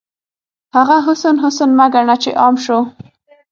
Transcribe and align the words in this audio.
هغه 0.75 0.97
حسن، 1.07 1.35
حسن 1.43 1.69
مه 1.79 1.85
ګڼه 1.95 2.15
چې 2.23 2.29
عام 2.41 2.55
شو 2.65 2.79